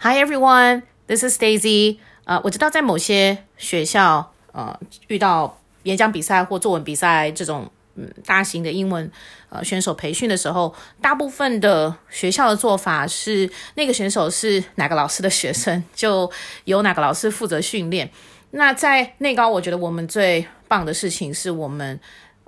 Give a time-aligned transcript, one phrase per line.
[0.00, 1.98] Hi everyone, this is Daisy.
[2.22, 4.78] 呃，我知道在某些学校，呃，
[5.08, 9.10] 遇到演讲比赛或作文比赛这种嗯大型的英文
[9.48, 10.72] 呃选手培训的时候，
[11.02, 16.30] 大部分的学校的做法是那个选手是哪个老师的学生，就
[16.66, 18.08] 由哪个老师负责训练。
[18.52, 21.98] 那在内高，我觉得我们最棒的事情是我们。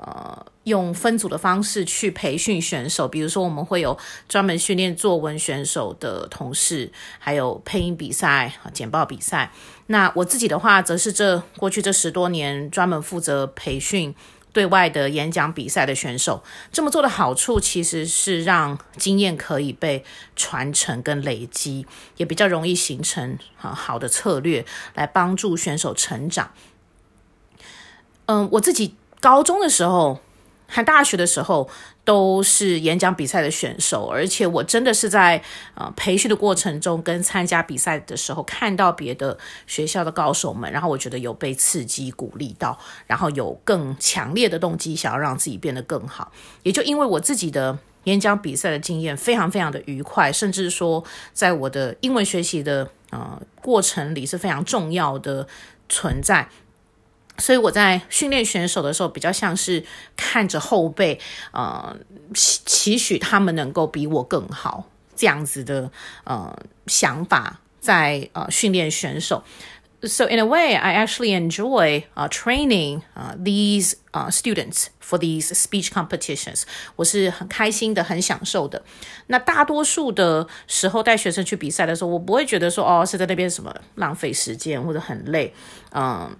[0.02, 3.98] 呃，用分组的方式去培训选手，比如说我们会有
[4.30, 9.52] 专门训练作文选手的同事，还有配音比赛、简报比赛。
[9.88, 14.14] 那我自己的话，则是这过去这十多年专门负责培训
[14.54, 16.42] 对外的演讲比赛的选手。
[16.72, 20.02] 这么做的好处，其实是让经验可以被
[20.34, 21.86] 传承跟累积，
[22.16, 26.54] 也比较容易形成很好的策略来帮助选手成长。
[28.24, 28.94] 嗯，我自己。
[29.20, 30.18] 高中的时候
[30.66, 31.68] 和大学的时候
[32.04, 35.42] 都是演讲比赛的选手，而且我真的是在
[35.74, 46.32] 呃培训的过程中跟参加比赛的时候看到别的学校的高手们，然后我觉得有被刺激鼓励到，然后有更强烈的动机想要让自己变得更好。
[46.62, 55.46] 也就因为我自己的演讲比赛的经验非常非常的愉快，甚至说在我的英文学习的呃过程里是非常重要的
[55.88, 56.48] 存在。
[57.38, 59.82] 所以我在训练选手的时候，比较像是
[60.14, 61.18] 看着后辈，
[61.52, 61.96] 呃，
[62.34, 64.84] 期期许他们能够比我更好
[65.16, 65.90] 这样子的
[66.24, 66.54] 呃
[66.86, 69.42] 想法在，在呃训练选手。
[70.02, 75.90] So in a way, I actually enjoy uh training uh these uh students for these speech
[75.90, 76.64] competitions.
[76.96, 78.82] 我是很开心的，很享受的。
[79.28, 85.54] 那大多数的时候带学生去比赛的时候，我不会觉得说哦是在那边什么浪费时间或者很累，
[85.94, 86.36] 嗯。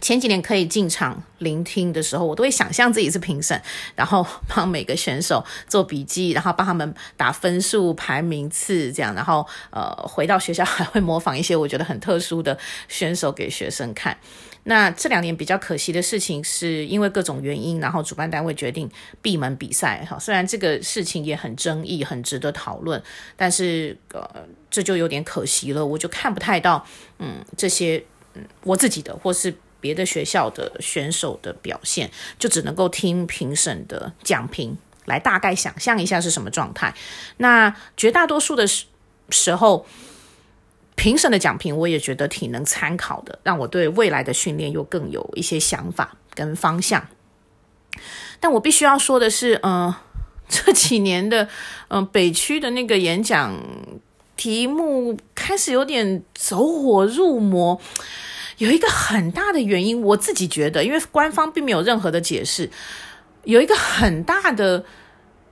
[0.00, 3.60] 前几年可以进场聆听的时候，我都会想象自己是评审，
[3.94, 12.56] 然后帮每个选手做笔记，然后帮他们打分数、排名次这样，然后呃回到学校还会模仿一些我觉得很特殊的
[12.88, 14.16] 选手给学生看。
[14.62, 18.88] 那这两年比较可惜的事情，是因为各种原因，然后主办单位决定
[19.20, 20.06] 闭门比赛。
[20.08, 23.02] 哈，虽然这个事情也很争议，很值得讨论，
[23.36, 26.86] 但是呃这就有点可惜了，我就看不太到
[27.18, 28.02] 嗯这些
[28.34, 29.52] 嗯我自己的或是。
[29.80, 34.76] 别的学校的选手的表现，就只能够听评审的讲评
[35.06, 36.94] 来大概想象一下是什么状态。
[37.38, 38.86] 那绝大多数的时
[39.30, 39.86] 时候，
[40.96, 47.08] 评审的讲评我也觉得挺能参考的，让我对未来的训练又更有一些想法跟方向。
[48.38, 49.94] 但我必须要说的是，嗯、
[50.48, 51.48] 这几年的
[51.88, 53.56] 嗯、北区的那个演讲
[54.36, 57.80] 题目开始有点走火入魔。
[58.60, 62.70] 有一个很大的原因，我自己觉得，因为官方并没有任何的解释，
[63.44, 64.84] 有一个很大的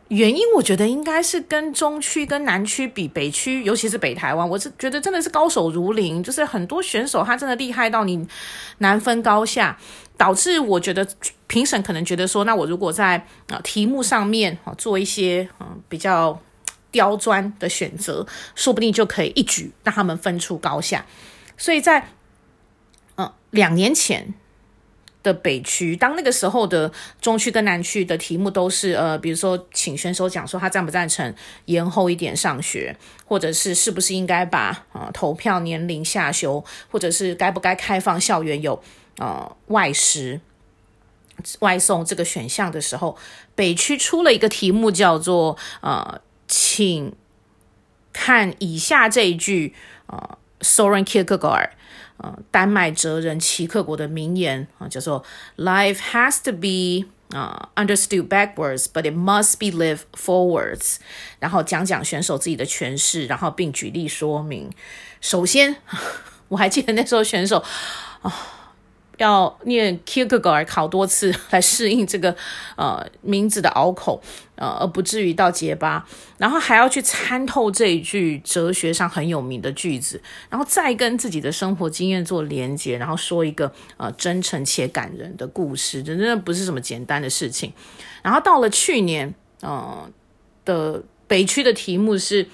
[0.09, 8.29] 原因，我觉得应该是跟中区跟南区比，北区尤其是北台湾，我是觉得真的是高手如林，就是很多选手他真的厉害到你
[8.77, 9.75] 难分高下，
[10.19, 11.09] 导致我觉得
[11.47, 13.17] 评审可能觉得说，那我如果在
[13.49, 16.39] 啊题目上面啊做一些嗯比较
[16.91, 21.07] 刁钻的选择，说不定就可以一举让他们分出高下，
[21.57, 22.07] 所以在。
[23.51, 24.35] 两年前
[25.23, 38.81] 的北区，当那个时候的中区跟南区的题目都是呃，比如说请选手讲说他赞不赞成延后一点上学，或者是是不是应该把、呃、投票年龄下修，或者是该不该开放校园有
[39.19, 40.41] 呃外食
[41.61, 43.17] 外送这个选项的时候，
[43.55, 47.13] 北区出了一个题目叫做呃，请
[48.13, 49.75] 看以下这一句
[50.07, 51.71] 呃，Soren Kierkegaard
[52.19, 55.25] 呃，丹麦哲人齐克国的名言啊，叫做
[55.57, 60.97] “Life has to be 啊、uh, understood backwards, but it must be lived forwards。”
[61.41, 64.71] 然后讲讲选手自己的诠释，然后并举例说明。
[65.21, 65.77] 首先，
[66.49, 67.65] 我还记得那时候选手
[68.23, 68.58] 啊。
[69.19, 72.35] 要念 k i r k e g a r 考多次来适应这个
[72.77, 74.21] 呃名字的拗口，
[74.55, 76.07] 呃，而不至于到结巴。
[76.39, 87.73] 然后还要去参透这一句哲学上很有名的句子，然后再跟自己的生活经验做连接，然后说一个呃真诚且感人的故事，真的不是什么简单的事情。
[88.23, 90.09] 然后到了去年，呃
[90.65, 92.45] 的北区的题目是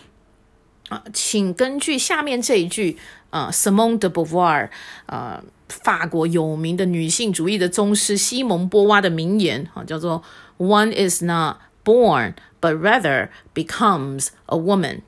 [0.88, 2.96] 啊、呃，请根据下面这一句，
[3.28, 4.70] 呃，Simone de Beauvoir，
[5.06, 5.44] 呃。
[5.82, 10.22] 法国有名的女性主义的宗师西蒙波娃的名言啊，叫做
[10.58, 15.00] “One is not born, but rather becomes a woman”，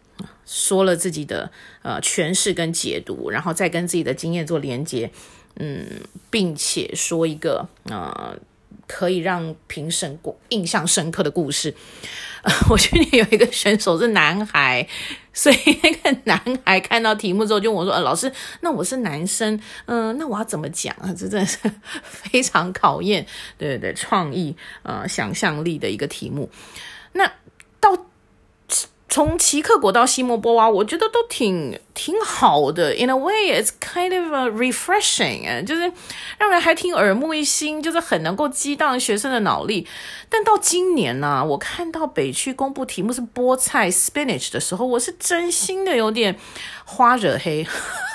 [0.45, 1.51] 说了自己的
[1.83, 5.11] 呃诠释跟解读，然后再跟自己的经验做连接，
[5.57, 5.87] 嗯，
[6.31, 8.37] 并且说一个呃
[8.87, 11.75] 可以让评审过印象深刻的故事。
[12.43, 14.87] 呃， 我去年有一个选手是男孩，
[15.33, 21.59] 所以那个男孩看到题目之后就问我说：“呃，老师，那我是男生，嗯、那我要怎么讲啊？”这真的是
[22.03, 23.27] 非常考验，
[23.59, 26.51] 对对对，创意呃想象力的一个题目。
[27.13, 27.31] 那。
[29.09, 32.93] 从奇克果到西莫波娃，我觉得都挺挺好的。
[32.93, 35.91] In a way, it's kind of refreshing，就是
[36.39, 39.87] 让人还挺耳目一新，就是很能够激荡学生的脑力。
[40.29, 46.37] 但到今年呢、我看到北区公布题目是菠菜 spinach 的时候，我是真心的有点
[46.85, 47.65] 花惹黑，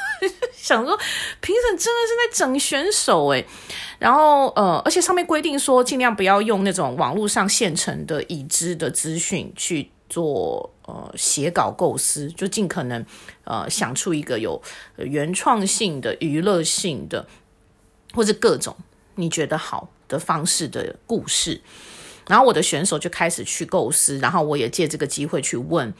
[0.53, 0.99] 想说
[1.39, 3.47] 评审真的是在整选手诶。
[3.97, 9.89] 然后呃，而且上面规定说尽量不要用那种网络上现成的已知的资讯去。
[10.11, 13.05] 做呃写稿构思，就尽可能
[13.45, 14.61] 呃想出一个有
[14.97, 17.25] 原创性的、娱乐性的，
[18.13, 18.75] 或者各种
[19.15, 21.61] 你觉得好的方式的故事。
[22.27, 25.93] 然后我的选手就开始去构思，然后我也借这个机会去问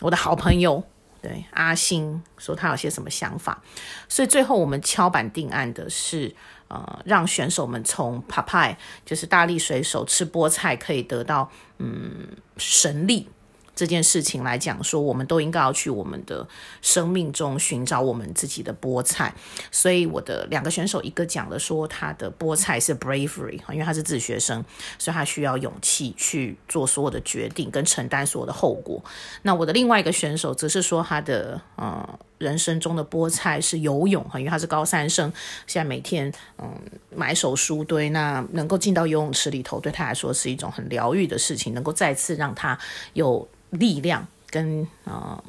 [0.00, 0.82] 我的好朋友，
[1.22, 3.62] 对阿星说他有些什么想法。
[4.08, 6.34] 所以最后我们敲板定案的是。
[6.68, 12.26] 呃，让选手们从 p a p a 就是大力水手吃菠菜可以得到嗯
[12.56, 13.28] 神力。
[13.76, 16.48] 这件事情来讲，说我们都应该要去我们的
[16.80, 19.34] 生命中寻找我们自己的菠菜。
[19.70, 24.64] 所以我的两个选手，一个讲了说他的菠菜是 bravery，因为他是自学生，
[24.98, 29.04] 所以他需要勇气去做所有的决定跟承担所有的后果。
[29.42, 35.30] 那我的另外一个选手则是说他的呃人生中的菠菜是游泳，因为他是高三生，
[35.66, 36.72] 现在每天嗯
[37.14, 42.78] 买手书堆，那能够进到游泳池里头，对他来说是一种很疗愈的事情，能够再次让他
[43.12, 43.46] 有。
[43.70, 45.42] 力量跟呃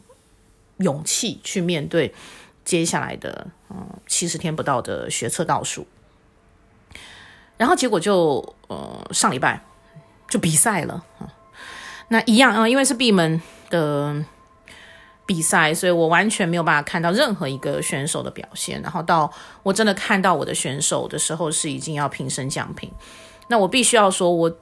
[0.77, 2.13] 勇气去面对
[2.65, 5.87] 接下来的嗯七十天不到的学测倒数，
[7.57, 9.63] 然后结果就呃上礼拜
[10.29, 11.33] 就比赛了啊，
[12.09, 14.25] 那一样啊，因为是闭门的
[15.25, 18.81] 比赛，所以我完全没有办法看到任何一个选手的表现。
[18.81, 19.31] 然后到
[19.63, 22.91] 我真的看到我的选手的时候，是已经要评审讲评，
[23.47, 24.57] 那我必须要说，我。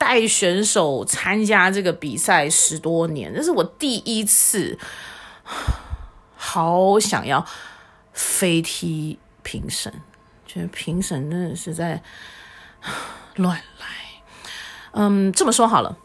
[0.00, 4.78] 带选手参加这个比赛十多年，这是我第一次，
[6.34, 7.44] 好想要
[8.14, 9.92] 飞踢评审，
[10.46, 12.02] 觉得评审真的是在
[13.36, 13.86] 乱来。
[14.92, 15.98] 嗯，这么说好了，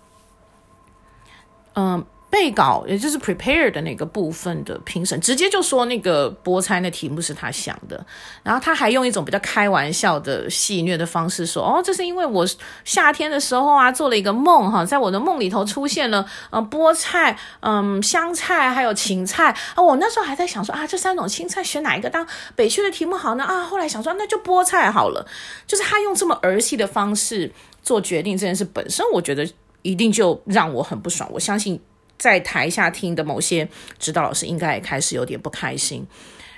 [1.76, 2.06] 嗯。
[2.36, 8.06] 备稿也就是 prepare 的那个部分的评审，直接就说那个菠菜那题目是他想的，
[8.44, 12.46] 然后他还用一种比较开玩笑的戏谑的方式说：“哦，这是因为我
[12.84, 19.56] 夏天的时候啊做了一个梦哈，在我的梦里头出现了呃菠菜、嗯香菜还有芹菜。
[19.76, 23.46] 啊，我那时候还在想说啊这三种青菜选哪一个当北区的题目好呢？
[23.46, 25.26] 啊，后来想说那就菠菜好了，
[25.66, 27.50] 就是他用这么儿戏的方式
[27.82, 29.48] 做决定这件事本身，我觉得
[29.84, 31.80] 一定就让我很不爽，我相信。
[32.18, 33.68] 在台下听的某些
[34.00, 36.06] 指导老师应该也开始有点不开心，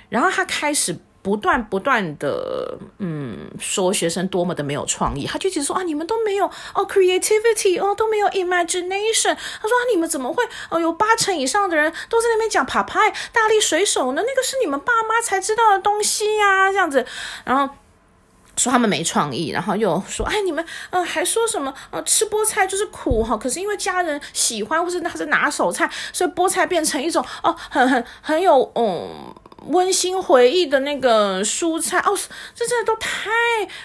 [0.08, 14.22] 然后他开始不断不断的嗯说学生多么的没有创意，他就一直说啊你们都没有哦 creativity 哦都没有 imagination，他说啊你们怎么会哦有八成以上的人都在那边讲 Popeye 大力水手呢？
[14.24, 17.04] 那个是你们爸妈才知道的东西呀，这样子，
[17.44, 17.74] 然后。
[18.58, 21.72] 说他们没创意，然后又说：“哎，你们嗯、呃，还说什么？
[21.90, 29.34] 呃，吃菠菜就是苦哈，可是因为家人喜欢或是那是拿手菜，所以菠菜变成一种哦，很很很有嗯
[29.68, 32.18] 温馨回忆的那个蔬菜哦，
[32.54, 33.30] 这真的都太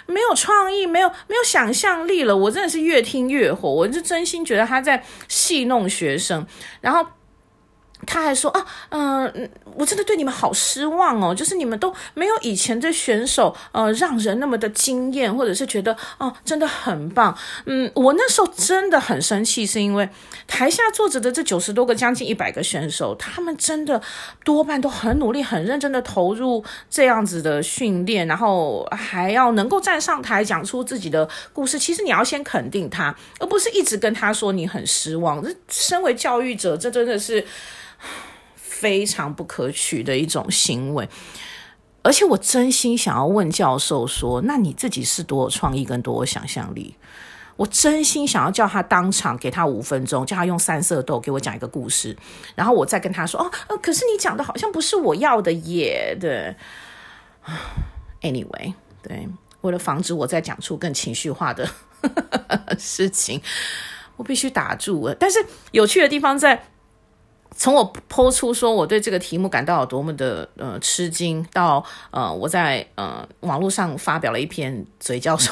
[0.08, 2.36] 没有创意，没有没有想象力了。
[2.36, 6.46] 我真的是越听越火，我是真心觉得他在戏弄学生，
[6.82, 7.06] 然后。”
[8.06, 17.38] 他还说啊，嗯、我真的对你们好失望哦，就是你们都没有以前的选手，呃，让人那么的惊艳，或者是觉得哦、真的很棒。
[17.66, 20.08] 嗯，我那时候真的很生气，是因为
[20.48, 24.02] 台下坐着的这九十多个、将近一百个选手，他们真的
[24.44, 31.80] 多半都很努力、很认真的投入这样子的训练，然后还要能够站上台讲出自己的故事。
[31.80, 35.44] 其实你要先肯定他，而不是一直跟他说你很失望。
[35.44, 37.46] 这身为教育者，这真的是。
[38.56, 41.08] 非常不可取的一种行为，
[42.02, 46.96] 而且我真心想要问教授说：“那你自己是多有创意跟多有想象力？”
[47.56, 52.18] 我真心想要叫他当场给他五分钟，叫他用三色豆给我讲一个故事，
[52.56, 56.56] 然后我再跟他说：“哦，可是你讲的好像不是我要的耶。”对，
[58.22, 59.30] Anyway，对，
[59.62, 61.70] 为了防止我再讲出更情绪化的
[62.78, 63.40] 事情，
[64.18, 65.16] 我必须打住了。
[65.16, 66.66] 但是有趣的地方在。
[67.56, 75.52] 从我抛出说我对这个题目感到有多么的呃吃惊，到呃我在呃网络上发表了一篇嘴教授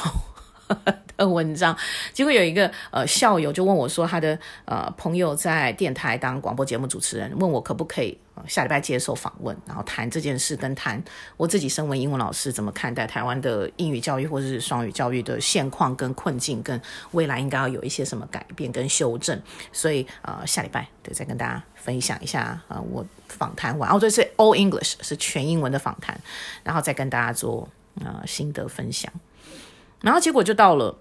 [1.22, 1.76] 的文章。
[2.14, 11.02] 结果有一个呃校友就问我说，他的呃朋友在电台当广播节目主持人，问我可不可以下礼拜接受访问，然后谈这件事，跟谈
[11.38, 16.80] 我自己身为英文老师怎么看待台湾的英语教育或者是双语教育的现况跟困境，跟
[17.12, 19.40] 未来应该要有一些什么改变跟修正。
[19.72, 26.20] 所以呃下礼拜对再跟大家分享一下啊、呃、我访谈完哦，这是 All English 是全英文的访谈，
[26.64, 27.68] 然后再跟大家做
[28.04, 29.12] 呃心得分享，
[30.02, 30.98] 然后结果就到了。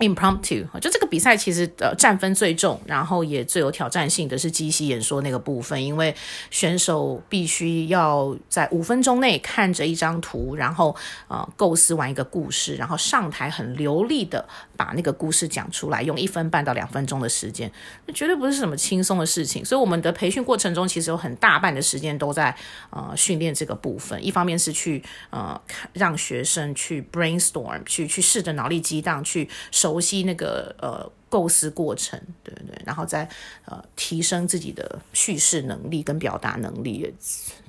[0.00, 6.14] Impromptu，就这个比赛其实呃占分最重，然后也最有挑战性的是即席演说那个部分，因为
[6.50, 10.96] 选手必须要在五分钟内看着一张图，然后
[11.28, 17.70] 呃构思完一个故事，然后上台很流利的把那个故事讲出来，用一分半到两分钟的时间，
[18.06, 19.62] 那绝对不是什么轻松的事情。
[19.62, 22.56] 所以我们的培训过程中，其实有很大半的时间都在
[22.88, 25.60] 呃训练这个部分，一方面是去呃
[25.92, 29.46] 让学生去 brainstorm，去去试着脑力激荡，去
[29.90, 32.80] 熟悉那个呃构思过程，对不对？
[32.86, 33.28] 然后再
[33.64, 37.12] 呃提升自己的叙事能力跟表达能力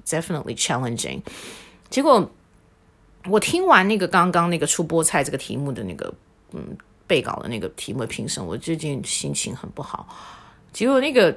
[0.06, 1.22] definitely challenging。
[1.90, 2.32] 结果
[3.26, 6.14] 我听完那个刚刚那个出菠菜这个题目的那个
[6.52, 10.08] 嗯备稿的那个题目评审，我最近心情很不好。
[10.72, 11.36] 结果那个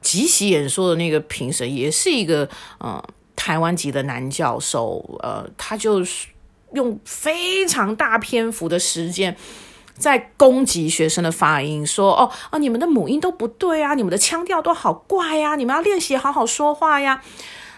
[0.00, 3.02] 即席演说的那个评审也是一个呃
[3.36, 6.02] 台湾籍的男教授，呃，他就
[6.72, 9.36] 用非常大篇幅的时间。
[9.96, 17.22] 在攻击学生的发音，说哦哦，你们的母音都不对啊，你们的腔调都好怪呀，你们要练习好好说话呀。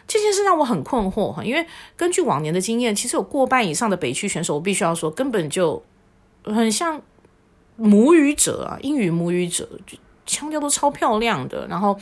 [0.09, 5.83] 这件事让我很困惑哈，因为根据往年的经验，其实有过半以上的北区选手，我必须要说，根本就
[6.45, 7.03] 很像
[7.77, 9.69] 母语者啊，英语母语者，
[10.25, 11.99] 腔调都超漂亮的，然后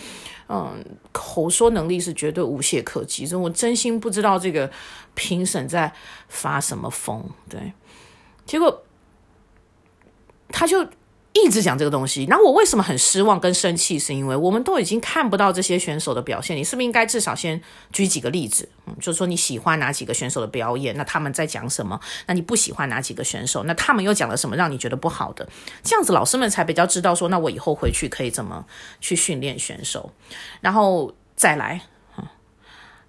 [0.48, 3.26] 嗯，口说能力是绝对无懈可击。
[3.26, 4.70] 所以我真心不知道这个
[5.14, 5.92] 评审在
[6.28, 7.72] 发什么疯，对，
[8.46, 8.82] 结果。
[10.56, 10.86] 他就
[11.32, 13.98] 一直讲这个东西，然后我为什么很失望跟生气？
[13.98, 18.68] 是因为我们都已经看不到这些选手的表现，你是不是应该至少先举几个例子？
[18.86, 20.96] 嗯，就是说你喜欢哪几个选手的表演？
[20.96, 22.00] 那他们在讲什么？
[22.26, 23.64] 那你不喜欢哪几个选手？
[23.64, 25.48] 那他们又讲了什么让你觉得不好的？
[25.82, 28.64] 这样子老师们才比较知道说，那我以后回去可以怎么
[29.00, 30.12] 去训练选手，
[30.60, 31.80] 然后再来。
[32.16, 32.24] 嗯，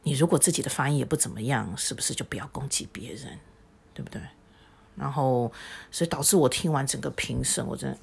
[0.01, 3.37] 你如果自己的发音也不怎么样，是不是就不要攻击别人？
[3.93, 4.19] 对不对？
[4.95, 5.51] 然后，
[5.91, 7.97] 所以导致我听完整个评审，我真的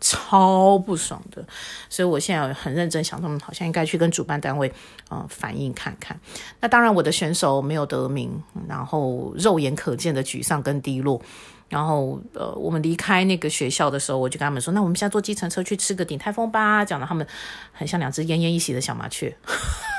[0.00, 1.44] 超不爽的。
[1.88, 4.72] 所以我现在很认真想，他们好像应该去跟主办单位
[5.08, 6.18] 呃反映看看。
[6.60, 11.20] 那当然，我的选手没有得名，然后肉眼可见的沮丧跟低落。
[11.68, 17.24] 然后呃，我们离开那个学校的时候，我就跟他们说：“那我们现在坐计程车去吃个鼎泰丰吧。”讲的他们
[17.72, 19.36] 很像两只奄奄一息的小麻雀。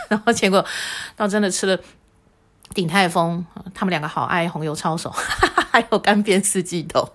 [0.10, 0.66] 然后结果
[1.16, 1.80] 到真的吃了。
[2.74, 5.10] 鼎泰丰，他们两个好爱红油抄手，
[5.72, 7.08] 还有干煸四季豆，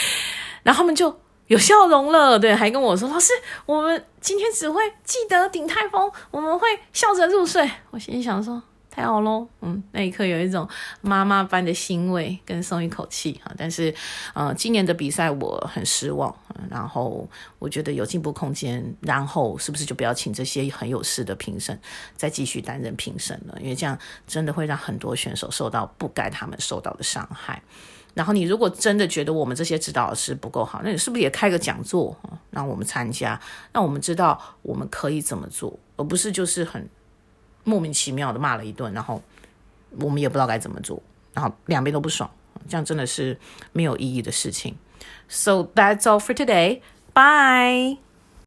[0.62, 3.32] 然后他们就有笑容了，对，还跟我说：“老师，
[3.66, 8.62] 我们今天只会记得鼎泰丰，我们会笑着入睡。”我心里想说。
[8.98, 10.68] 太好喽，嗯，那一刻有一种
[11.02, 13.54] 妈妈般的欣慰跟松一口气哈。
[13.56, 13.94] 但是，
[14.34, 16.34] 呃，今年的比赛我很失望，
[16.68, 17.24] 然后
[17.60, 18.92] 我觉得有进步空间。
[19.02, 21.78] 然后是不是就不要请这些很有势的评审
[22.16, 23.56] 再继续担任评审了？
[23.60, 27.62] 因为这样真的会让很多选手受到不该他们受到的伤害。
[28.14, 32.16] 然后你如果真的觉得我们这些指导老师不够好，那你是不是也开个讲座，
[32.50, 33.40] 让我们参加，
[33.72, 36.88] 让我们知道我们可以怎么做，而不是就是很。
[37.68, 39.22] 莫名其妙的骂了一顿，然后
[40.00, 41.02] 我们也不知道该怎么做，
[41.34, 42.28] 然后两边都不爽，
[42.66, 43.38] 这样真的是
[43.72, 44.74] 没有意义的事情。
[45.28, 46.80] So that's all for today.
[47.12, 48.07] Bye.